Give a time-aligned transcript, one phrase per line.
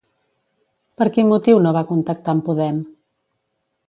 [1.01, 2.81] Per quin motiu no va contactar amb Podem?